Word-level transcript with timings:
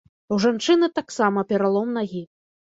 У 0.35 0.37
жанчыны 0.45 0.89
таксама 0.97 1.45
пералом 1.53 1.95
нагі. 2.01 2.27